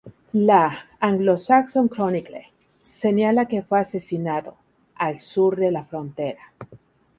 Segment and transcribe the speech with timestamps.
[0.47, 2.47] La "Anglo-Saxon Chronicle"
[2.81, 4.57] señala que fue asesinado
[4.95, 6.41] "al sur de la frontera".